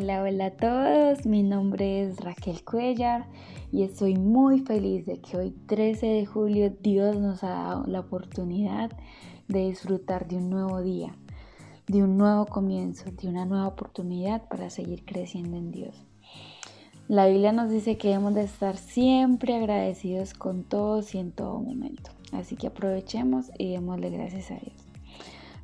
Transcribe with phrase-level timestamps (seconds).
[0.00, 3.26] Hola, hola a todos, mi nombre es Raquel Cuellar
[3.72, 7.98] y estoy muy feliz de que hoy 13 de julio Dios nos ha dado la
[7.98, 8.92] oportunidad
[9.48, 11.16] de disfrutar de un nuevo día,
[11.88, 15.96] de un nuevo comienzo, de una nueva oportunidad para seguir creciendo en Dios.
[17.08, 21.58] La Biblia nos dice que debemos de estar siempre agradecidos con todos y en todo
[21.58, 22.12] momento.
[22.30, 24.87] Así que aprovechemos y démosle gracias a Dios.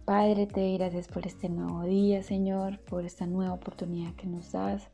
[0.05, 4.53] Padre, te doy gracias por este nuevo día, Señor, por esta nueva oportunidad que nos
[4.53, 4.89] das.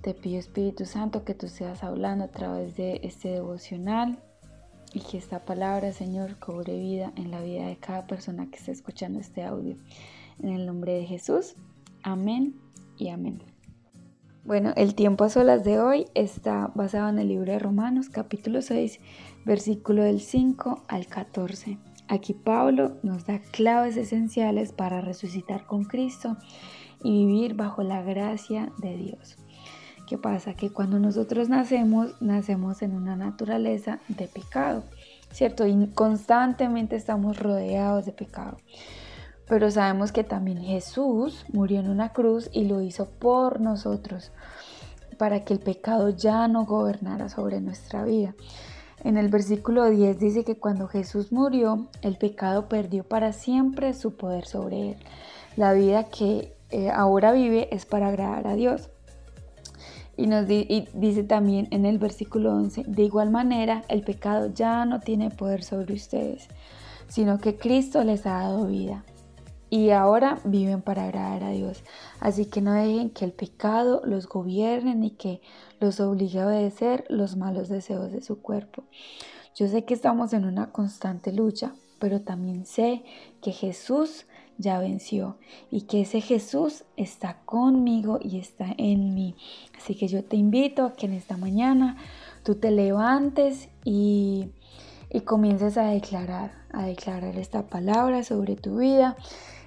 [0.00, 4.18] Te pido, Espíritu Santo, que tú seas hablando a través de este devocional
[4.94, 8.72] y que esta palabra, Señor, cobre vida en la vida de cada persona que esté
[8.72, 9.76] escuchando este audio.
[10.38, 11.54] En el nombre de Jesús,
[12.02, 12.58] amén
[12.96, 13.42] y amén.
[14.44, 18.62] Bueno, el tiempo a solas de hoy está basado en el libro de Romanos, capítulo
[18.62, 18.98] 6,
[19.44, 21.76] versículo del 5 al 14.
[22.08, 26.36] Aquí Pablo nos da claves esenciales para resucitar con Cristo
[27.02, 29.36] y vivir bajo la gracia de Dios.
[30.06, 30.54] ¿Qué pasa?
[30.54, 34.84] Que cuando nosotros nacemos, nacemos en una naturaleza de pecado,
[35.32, 35.66] ¿cierto?
[35.66, 38.58] Y constantemente estamos rodeados de pecado.
[39.48, 44.30] Pero sabemos que también Jesús murió en una cruz y lo hizo por nosotros,
[45.18, 48.36] para que el pecado ya no gobernara sobre nuestra vida.
[49.04, 54.16] En el versículo 10 dice que cuando Jesús murió, el pecado perdió para siempre su
[54.16, 54.96] poder sobre él.
[55.56, 58.88] La vida que eh, ahora vive es para agradar a Dios.
[60.16, 65.00] Y nos dice también en el versículo 11, de igual manera el pecado ya no
[65.00, 66.48] tiene poder sobre ustedes,
[67.06, 69.04] sino que Cristo les ha dado vida
[69.68, 71.82] y ahora viven para agradar a Dios.
[72.20, 75.40] Así que no dejen que el pecado los gobierne ni que
[75.80, 78.84] los obligue a obedecer los malos deseos de su cuerpo.
[79.54, 83.02] Yo sé que estamos en una constante lucha, pero también sé
[83.40, 84.26] que Jesús
[84.58, 85.36] ya venció
[85.70, 89.34] y que ese Jesús está conmigo y está en mí.
[89.76, 91.96] Así que yo te invito a que en esta mañana
[92.42, 94.50] tú te levantes y,
[95.10, 99.16] y comiences a declarar, a declarar esta palabra sobre tu vida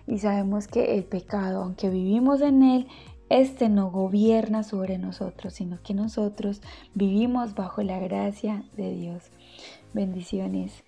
[0.09, 2.87] y sabemos que el pecado, aunque vivimos en él,
[3.29, 6.61] este no gobierna sobre nosotros, sino que nosotros
[6.95, 9.29] vivimos bajo la gracia de Dios.
[9.93, 10.83] Bendiciones.